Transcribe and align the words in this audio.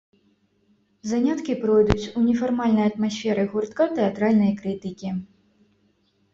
Заняткі 1.11 1.57
пройдуць 1.65 2.09
у 2.17 2.23
нефармальнай 2.29 2.89
атмасферы 2.93 3.47
гуртка 3.53 3.83
тэатральнай 3.95 4.51
крытыкі. 4.65 5.09